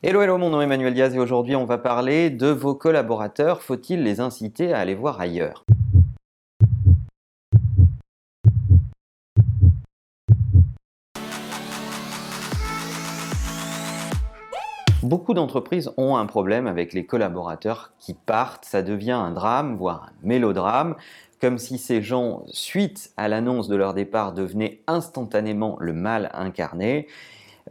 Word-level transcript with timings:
Hello, 0.00 0.22
hello, 0.22 0.38
mon 0.38 0.50
nom 0.50 0.60
est 0.60 0.64
Emmanuel 0.64 0.94
Diaz 0.94 1.12
et 1.16 1.18
aujourd'hui 1.18 1.56
on 1.56 1.64
va 1.64 1.76
parler 1.76 2.30
de 2.30 2.46
vos 2.46 2.76
collaborateurs. 2.76 3.62
Faut-il 3.62 4.04
les 4.04 4.20
inciter 4.20 4.72
à 4.72 4.78
aller 4.78 4.94
voir 4.94 5.20
ailleurs? 5.20 5.64
Beaucoup 15.02 15.34
d'entreprises 15.34 15.90
ont 15.96 16.16
un 16.16 16.26
problème 16.26 16.68
avec 16.68 16.92
les 16.92 17.04
collaborateurs 17.04 17.90
qui 17.98 18.14
partent, 18.14 18.66
ça 18.66 18.82
devient 18.82 19.10
un 19.10 19.32
drame, 19.32 19.74
voire 19.74 20.04
un 20.04 20.12
mélodrame, 20.22 20.94
comme 21.40 21.58
si 21.58 21.76
ces 21.76 22.02
gens, 22.02 22.44
suite 22.46 23.10
à 23.16 23.26
l'annonce 23.26 23.66
de 23.66 23.74
leur 23.74 23.94
départ, 23.94 24.32
devenaient 24.32 24.80
instantanément 24.86 25.76
le 25.80 25.92
mal 25.92 26.30
incarné. 26.34 27.08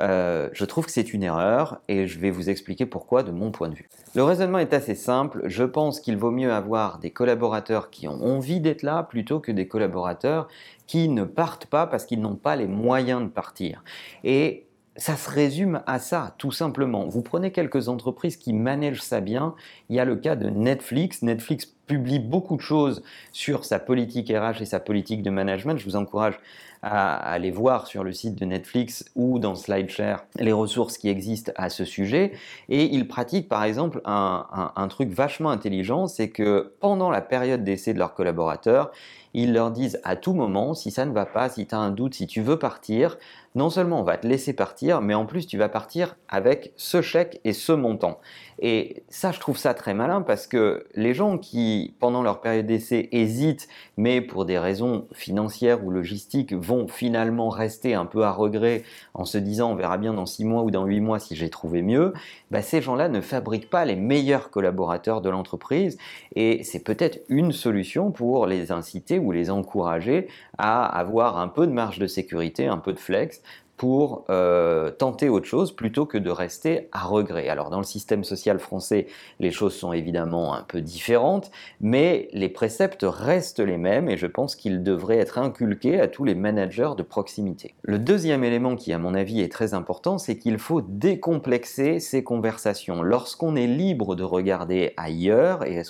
Euh, 0.00 0.48
je 0.52 0.64
trouve 0.64 0.86
que 0.86 0.92
c'est 0.92 1.12
une 1.12 1.22
erreur 1.22 1.80
et 1.88 2.06
je 2.06 2.18
vais 2.18 2.30
vous 2.30 2.50
expliquer 2.50 2.86
pourquoi 2.86 3.22
de 3.22 3.30
mon 3.30 3.50
point 3.50 3.68
de 3.68 3.74
vue. 3.74 3.88
Le 4.14 4.22
raisonnement 4.22 4.58
est 4.58 4.74
assez 4.74 4.94
simple. 4.94 5.42
Je 5.46 5.64
pense 5.64 6.00
qu'il 6.00 6.16
vaut 6.16 6.30
mieux 6.30 6.52
avoir 6.52 6.98
des 6.98 7.10
collaborateurs 7.10 7.90
qui 7.90 8.08
ont 8.08 8.22
envie 8.22 8.60
d'être 8.60 8.82
là 8.82 9.02
plutôt 9.02 9.40
que 9.40 9.52
des 9.52 9.68
collaborateurs 9.68 10.48
qui 10.86 11.08
ne 11.08 11.24
partent 11.24 11.66
pas 11.66 11.86
parce 11.86 12.04
qu'ils 12.04 12.20
n'ont 12.20 12.36
pas 12.36 12.56
les 12.56 12.66
moyens 12.66 13.22
de 13.22 13.28
partir. 13.28 13.82
Et 14.24 14.66
ça 14.96 15.16
se 15.16 15.30
résume 15.30 15.82
à 15.86 15.98
ça, 15.98 16.34
tout 16.38 16.52
simplement. 16.52 17.06
Vous 17.06 17.22
prenez 17.22 17.52
quelques 17.52 17.88
entreprises 17.88 18.36
qui 18.36 18.52
managent 18.52 19.02
ça 19.02 19.20
bien. 19.20 19.54
Il 19.88 19.96
y 19.96 20.00
a 20.00 20.04
le 20.04 20.16
cas 20.16 20.36
de 20.36 20.48
Netflix. 20.48 21.22
Netflix 21.22 21.75
publie 21.86 22.18
beaucoup 22.18 22.56
de 22.56 22.62
choses 22.62 23.02
sur 23.32 23.64
sa 23.64 23.78
politique 23.78 24.30
RH 24.30 24.62
et 24.62 24.66
sa 24.66 24.80
politique 24.80 25.22
de 25.22 25.30
management. 25.30 25.78
Je 25.78 25.84
vous 25.84 25.96
encourage 25.96 26.38
à 26.82 27.16
aller 27.16 27.50
voir 27.50 27.86
sur 27.86 28.04
le 28.04 28.12
site 28.12 28.36
de 28.36 28.44
Netflix 28.44 29.04
ou 29.16 29.38
dans 29.38 29.54
SlideShare 29.54 30.24
les 30.38 30.52
ressources 30.52 30.98
qui 30.98 31.08
existent 31.08 31.52
à 31.56 31.68
ce 31.68 31.84
sujet. 31.84 32.32
Et 32.68 32.84
ils 32.84 33.08
pratiquent 33.08 33.48
par 33.48 33.64
exemple 33.64 34.00
un, 34.04 34.70
un 34.74 34.88
truc 34.88 35.10
vachement 35.10 35.50
intelligent, 35.50 36.06
c'est 36.06 36.30
que 36.30 36.74
pendant 36.80 37.10
la 37.10 37.22
période 37.22 37.64
d'essai 37.64 37.94
de 37.94 37.98
leurs 37.98 38.14
collaborateurs, 38.14 38.92
ils 39.36 39.52
leur 39.52 39.70
disent 39.70 40.00
à 40.02 40.16
tout 40.16 40.32
moment, 40.32 40.72
si 40.72 40.90
ça 40.90 41.04
ne 41.04 41.12
va 41.12 41.26
pas, 41.26 41.50
si 41.50 41.66
tu 41.66 41.74
as 41.74 41.78
un 41.78 41.90
doute, 41.90 42.14
si 42.14 42.26
tu 42.26 42.40
veux 42.40 42.58
partir, 42.58 43.18
non 43.54 43.68
seulement 43.68 44.00
on 44.00 44.02
va 44.02 44.16
te 44.16 44.26
laisser 44.26 44.54
partir, 44.54 45.02
mais 45.02 45.12
en 45.12 45.26
plus 45.26 45.46
tu 45.46 45.58
vas 45.58 45.68
partir 45.68 46.16
avec 46.28 46.72
ce 46.76 47.02
chèque 47.02 47.40
et 47.44 47.52
ce 47.52 47.72
montant. 47.72 48.18
Et 48.60 49.04
ça, 49.10 49.32
je 49.32 49.40
trouve 49.40 49.58
ça 49.58 49.74
très 49.74 49.92
malin 49.92 50.22
parce 50.22 50.46
que 50.46 50.86
les 50.94 51.12
gens 51.12 51.36
qui, 51.36 51.75
pendant 51.98 52.22
leur 52.22 52.40
période 52.40 52.66
d'essai, 52.66 53.08
hésitent, 53.12 53.68
mais 53.96 54.20
pour 54.20 54.44
des 54.44 54.58
raisons 54.58 55.06
financières 55.12 55.84
ou 55.84 55.90
logistiques, 55.90 56.52
vont 56.52 56.88
finalement 56.88 57.48
rester 57.48 57.94
un 57.94 58.06
peu 58.06 58.24
à 58.24 58.32
regret 58.32 58.82
en 59.14 59.24
se 59.24 59.38
disant 59.38 59.72
on 59.72 59.74
verra 59.74 59.98
bien 59.98 60.14
dans 60.14 60.26
six 60.26 60.44
mois 60.44 60.62
ou 60.62 60.70
dans 60.70 60.84
huit 60.84 61.00
mois 61.00 61.18
si 61.18 61.36
j'ai 61.36 61.50
trouvé 61.50 61.82
mieux, 61.82 62.12
bah, 62.50 62.62
ces 62.62 62.80
gens-là 62.80 63.08
ne 63.08 63.20
fabriquent 63.20 63.70
pas 63.70 63.84
les 63.84 63.96
meilleurs 63.96 64.50
collaborateurs 64.50 65.20
de 65.20 65.30
l'entreprise 65.30 65.98
et 66.34 66.62
c'est 66.64 66.84
peut-être 66.84 67.20
une 67.28 67.52
solution 67.52 68.10
pour 68.10 68.46
les 68.46 68.72
inciter 68.72 69.18
ou 69.18 69.32
les 69.32 69.50
encourager 69.50 70.28
à 70.58 70.84
avoir 70.84 71.38
un 71.38 71.48
peu 71.48 71.66
de 71.66 71.72
marge 71.72 71.98
de 71.98 72.06
sécurité, 72.06 72.66
un 72.66 72.78
peu 72.78 72.92
de 72.92 72.98
flex 72.98 73.42
pour 73.76 74.24
euh, 74.30 74.90
tenter 74.90 75.28
autre 75.28 75.46
chose 75.46 75.74
plutôt 75.74 76.06
que 76.06 76.18
de 76.18 76.30
rester 76.30 76.88
à 76.92 77.04
regret. 77.04 77.48
Alors 77.48 77.70
dans 77.70 77.78
le 77.78 77.84
système 77.84 78.24
social 78.24 78.58
français, 78.58 79.06
les 79.38 79.50
choses 79.50 79.74
sont 79.74 79.92
évidemment 79.92 80.54
un 80.54 80.62
peu 80.62 80.80
différentes, 80.80 81.50
mais 81.80 82.28
les 82.32 82.48
préceptes 82.48 83.04
restent 83.06 83.60
les 83.60 83.76
mêmes 83.76 84.08
et 84.08 84.16
je 84.16 84.26
pense 84.26 84.56
qu'ils 84.56 84.82
devraient 84.82 85.18
être 85.18 85.38
inculqués 85.38 86.00
à 86.00 86.08
tous 86.08 86.24
les 86.24 86.34
managers 86.34 86.92
de 86.96 87.02
proximité. 87.02 87.74
Le 87.82 87.98
deuxième 87.98 88.44
élément 88.44 88.76
qui 88.76 88.92
à 88.92 88.98
mon 88.98 89.14
avis 89.14 89.40
est 89.40 89.52
très 89.52 89.74
important, 89.74 90.18
c'est 90.18 90.38
qu'il 90.38 90.58
faut 90.58 90.80
décomplexer 90.80 92.00
ces 92.00 92.24
conversations. 92.24 93.02
Lorsqu'on 93.02 93.56
est 93.56 93.66
libre 93.66 94.16
de 94.16 94.22
regarder 94.22 94.94
ailleurs 94.96 95.64
et 95.64 95.82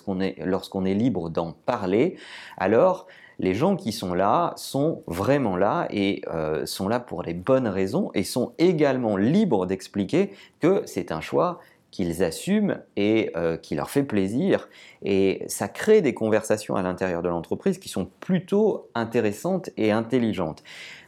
lorsqu'on 0.45 0.85
est 0.85 0.95
libre 0.95 1.31
d'en 1.31 1.53
parler, 1.53 2.17
alors 2.59 3.07
les 3.39 3.55
gens 3.55 3.77
qui 3.77 3.93
sont 3.93 4.15
là 4.15 4.55
sont 4.57 5.03
vraiment 5.07 5.57
là 5.57 5.87
et 5.91 6.23
euh, 6.33 6.65
sont 6.67 6.89
là 6.89 7.01
pour 7.01 7.23
les 7.23 7.35
bonnes 7.35 7.69
raisons 7.69 8.11
et 8.15 8.23
sont 8.23 8.53
également 8.59 9.17
libres 9.17 9.67
d'expliquer 9.67 10.33
que 10.61 10.83
c'est 10.87 11.13
un 11.13 11.21
choix 11.21 11.61
qu'ils 11.91 12.23
assument 12.23 12.79
et 12.97 13.31
euh, 13.37 13.57
qui 13.57 13.75
leur 13.75 13.91
fait 13.91 14.03
plaisir. 14.03 14.69
Et 15.03 15.45
ça 15.49 15.69
crée 15.69 16.03
des 16.03 16.15
conversations 16.15 16.77
à 16.77 16.83
l'intérieur 16.83 17.23
de 17.23 17.29
l'entreprise 17.29 17.79
qui 17.79 17.89
sont 17.89 18.09
plutôt 18.21 18.89
intéressantes 18.95 19.71
et 19.77 19.93
intelligentes. 19.93 20.63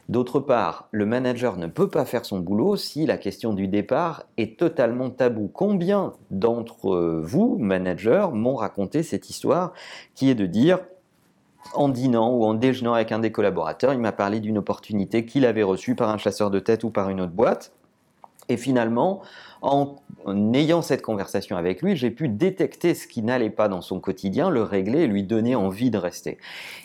D'autre 0.07 0.39
part, 0.39 0.87
le 0.89 1.05
manager 1.05 1.57
ne 1.57 1.67
peut 1.67 1.89
pas 1.89 2.05
faire 2.05 2.25
son 2.25 2.39
boulot 2.39 2.75
si 2.75 3.05
la 3.05 3.17
question 3.17 3.53
du 3.53 3.67
départ 3.67 4.23
est 4.37 4.57
totalement 4.57 5.11
tabou. 5.11 5.51
Combien 5.53 6.13
d'entre 6.31 7.21
vous, 7.21 7.57
managers, 7.59 8.29
m'ont 8.33 8.55
raconté 8.55 9.03
cette 9.03 9.29
histoire 9.29 9.73
qui 10.15 10.31
est 10.31 10.35
de 10.35 10.47
dire 10.47 10.79
en 11.73 11.89
dînant 11.89 12.31
ou 12.31 12.45
en 12.45 12.53
déjeunant 12.53 12.93
avec 12.93 13.11
un 13.11 13.19
des 13.19 13.31
collaborateurs, 13.31 13.93
il 13.93 13.99
m'a 13.99 14.11
parlé 14.11 14.39
d'une 14.39 14.57
opportunité 14.57 15.25
qu'il 15.25 15.45
avait 15.45 15.63
reçue 15.63 15.95
par 15.95 16.09
un 16.09 16.17
chasseur 16.17 16.51
de 16.51 16.59
tête 16.59 16.83
ou 16.83 16.89
par 16.89 17.09
une 17.09 17.21
autre 17.21 17.33
boîte. 17.33 17.71
Et 18.51 18.57
finalement, 18.57 19.21
en 19.61 19.95
ayant 20.53 20.81
cette 20.81 21.03
conversation 21.03 21.55
avec 21.55 21.83
lui, 21.83 21.95
j'ai 21.95 22.09
pu 22.09 22.27
détecter 22.27 22.95
ce 22.95 23.07
qui 23.07 23.21
n'allait 23.21 23.51
pas 23.51 23.67
dans 23.67 23.81
son 23.81 23.99
quotidien, 23.99 24.49
le 24.49 24.63
régler 24.63 25.01
et 25.01 25.07
lui 25.07 25.23
donner 25.23 25.55
envie 25.55 25.91
de 25.91 25.99
rester. 25.99 26.39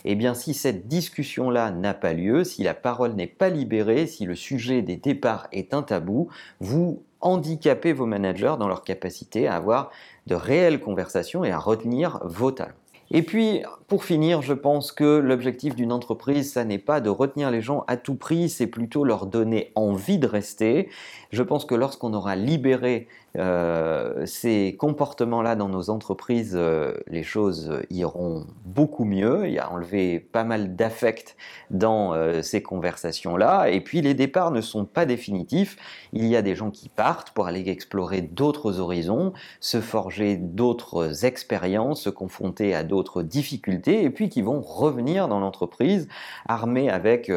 Eh 0.05 0.15
bien, 0.15 0.35
si 0.35 0.53
cette 0.53 0.89
discussion-là 0.89 1.71
n'a 1.71 1.95
pas 1.95 2.13
lieu, 2.13 2.45
si 2.45 2.63
la 2.63 2.75
parole 2.75 3.15
n'est 3.15 3.27
pas 3.27 3.49
libérée, 3.49 4.07
si 4.07 4.27
le 4.27 4.35
sujet 4.35 4.83
des 4.83 4.97
départs 4.97 5.49
est 5.53 5.73
un 5.73 5.83
tabou, 5.83 6.29
vous 6.61 7.03
handicapez 7.23 7.95
vos 7.95 8.07
managers 8.07 8.57
dans 8.59 8.69
leur 8.69 8.85
capacité 8.85 9.49
à 9.49 9.57
avoir 9.57 9.91
de 10.27 10.35
réelles 10.35 10.81
conversations 10.81 11.45
et 11.45 11.51
à 11.51 11.59
retenir 11.59 12.21
vos 12.25 12.51
talents. 12.51 12.75
Et 13.11 13.23
puis, 13.23 13.63
pour 13.87 14.05
finir, 14.05 14.43
je 14.43 14.55
pense 14.55 14.93
que 14.93 15.19
l'objectif 15.19 15.75
d'une 15.75 15.93
entreprise, 15.93 16.53
ça 16.53 16.65
n'est 16.65 16.79
pas 16.79 17.01
de 17.01 17.11
retenir 17.11 17.51
les 17.51 17.61
gens 17.61 17.85
à 17.87 17.97
tout 17.97 18.15
prix, 18.15 18.49
c'est 18.49 18.67
plutôt 18.67 19.05
leur 19.05 19.27
donner 19.27 19.73
envie 19.75 20.19
de 20.19 20.27
rester. 20.27 20.89
Je 21.31 21.43
pense 21.43 21.65
que 21.65 21.75
lorsqu'on 21.75 22.15
aura 22.15 22.35
libéré 22.35 23.09
euh, 23.37 24.25
ces 24.27 24.77
comportements-là 24.79 25.57
dans 25.57 25.69
nos 25.69 25.91
entreprises, 25.91 26.55
euh, 26.55 26.95
les 27.09 27.25
choses 27.25 27.73
iront 27.91 28.47
beaucoup 28.65 29.05
mieux. 29.05 29.47
Il 29.49 29.53
y 29.53 29.59
a 29.59 29.71
enlevé 29.71 30.21
pas 30.21 30.45
mal 30.45 30.77
d'affect 30.77 31.37
dans 31.71 32.15
euh, 32.15 32.43
ces 32.43 32.63
conversations-là. 32.63 33.71
Et 33.71 33.81
puis 33.81 34.01
les 34.01 34.15
départs 34.15 34.53
ne 34.53 34.61
sont 34.61 34.85
pas 34.85 35.05
définitifs. 35.05 35.77
Il 36.13 36.27
y 36.27 36.37
a 36.37 36.43
des 36.43 36.55
gens 36.55 36.71
qui 36.71 36.89
partent 36.89 37.33
pour 37.33 37.49
aller 37.49 37.69
explorer 37.69 38.23
d'autres 38.23 38.79
horizons, 38.79 39.33
se 39.61 39.81
forger 39.81 40.37
d'autres 40.37 41.25
expériences, 41.25 42.03
se 42.03 42.11
confronter 42.11 42.75
à 42.75 42.85
d'autres 42.85 42.94
difficultés, 43.23 44.03
et 44.03 44.11
puis 44.11 44.29
qui 44.29 44.43
vont 44.43 44.61
revenir 44.61 45.29
dans 45.29 45.41
l'entreprise 45.41 46.09
armés 46.47 46.91
avec 46.91 47.31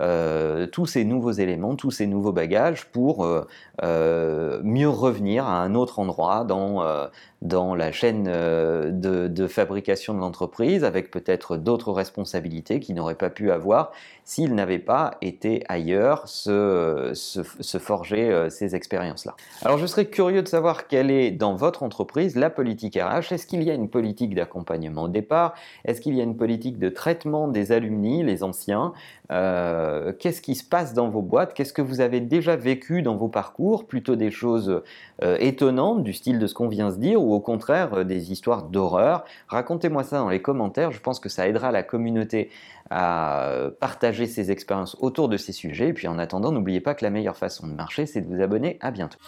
euh, 0.00 0.66
tous 0.66 0.86
ces 0.86 1.04
nouveaux 1.04 1.32
éléments, 1.32 1.74
tous 1.74 1.90
ces 1.90 2.06
nouveaux 2.06 2.32
bagages 2.32 2.86
pour 2.86 3.24
euh, 3.24 3.46
euh, 3.82 4.60
mieux 4.62 4.88
revenir 4.88 5.44
à 5.46 5.60
un 5.60 5.74
autre 5.74 5.98
endroit 5.98 6.44
dans, 6.44 6.82
dans 7.42 7.74
la 7.74 7.92
chaîne 7.92 8.24
de, 8.24 9.46
fabrication 9.46 10.14
de 10.14 10.20
l'entreprise 10.20 10.84
avec 10.84 11.10
peut-être 11.10 11.56
d'autres 11.56 11.92
responsabilités 11.92 12.80
qu'ils 12.80 12.94
n'auraient 12.94 13.14
pas 13.14 13.30
pu 13.30 13.50
avoir 13.50 13.92
s'ils 14.24 14.54
n'avaient 14.54 14.78
pas 14.78 15.16
été 15.22 15.64
ailleurs 15.68 16.28
se, 16.28 17.10
se 17.14 17.78
forger 17.78 18.48
ces 18.48 18.74
expériences-là. 18.74 19.34
Alors 19.62 19.78
je 19.78 19.86
serais 19.86 20.06
curieux 20.06 20.42
de 20.42 20.48
savoir 20.48 20.86
quelle 20.86 21.10
est 21.10 21.30
dans 21.30 21.54
votre 21.54 21.82
entreprise 21.82 22.36
la 22.36 22.48
politique 22.48 22.96
RH. 22.96 23.32
Est-ce 23.32 23.46
qu'il 23.46 23.62
y 23.62 23.70
a 23.70 23.74
une 23.74 23.88
politique 23.88 24.34
d'accompagnement 24.34 24.99
au 25.02 25.08
départ 25.08 25.54
Est-ce 25.84 26.00
qu'il 26.00 26.14
y 26.14 26.20
a 26.20 26.24
une 26.24 26.36
politique 26.36 26.78
de 26.78 26.88
traitement 26.88 27.48
des 27.48 27.72
alumni, 27.72 28.22
les 28.22 28.42
anciens? 28.42 28.92
Euh, 29.30 30.12
qu'est-ce 30.18 30.42
qui 30.42 30.56
se 30.56 30.64
passe 30.64 30.92
dans 30.92 31.08
vos 31.08 31.22
boîtes, 31.22 31.54
qu'est-ce 31.54 31.72
que 31.72 31.82
vous 31.82 32.00
avez 32.00 32.20
déjà 32.20 32.56
vécu 32.56 33.02
dans 33.02 33.16
vos 33.16 33.28
parcours, 33.28 33.86
plutôt 33.86 34.16
des 34.16 34.30
choses 34.30 34.82
euh, 35.22 35.36
étonnantes 35.38 36.02
du 36.02 36.12
style 36.12 36.38
de 36.40 36.46
ce 36.48 36.54
qu'on 36.54 36.68
vient 36.68 36.90
se 36.90 36.96
dire, 36.96 37.22
ou 37.22 37.32
au 37.32 37.40
contraire 37.40 37.94
euh, 37.94 38.04
des 38.04 38.32
histoires 38.32 38.64
d'horreur? 38.64 39.24
Racontez-moi 39.46 40.02
ça 40.02 40.18
dans 40.18 40.28
les 40.28 40.42
commentaires, 40.42 40.90
je 40.90 41.00
pense 41.00 41.20
que 41.20 41.28
ça 41.28 41.46
aidera 41.46 41.70
la 41.70 41.84
communauté 41.84 42.50
à 42.90 43.52
partager 43.78 44.26
ses 44.26 44.50
expériences 44.50 44.96
autour 44.98 45.28
de 45.28 45.36
ces 45.36 45.52
sujets. 45.52 45.88
Et 45.88 45.92
puis 45.92 46.08
en 46.08 46.18
attendant, 46.18 46.50
n'oubliez 46.50 46.80
pas 46.80 46.94
que 46.94 47.04
la 47.04 47.10
meilleure 47.10 47.36
façon 47.36 47.68
de 47.68 47.72
marcher, 47.72 48.04
c'est 48.06 48.20
de 48.20 48.26
vous 48.26 48.42
abonner. 48.42 48.78
À 48.80 48.90
bientôt. 48.90 49.18